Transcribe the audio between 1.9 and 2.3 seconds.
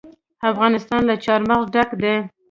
دی.